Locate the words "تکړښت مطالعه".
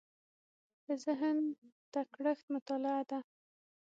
1.93-3.03